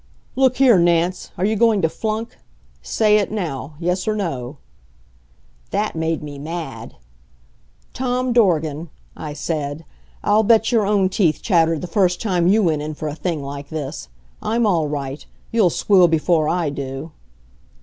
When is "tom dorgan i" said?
7.93-9.33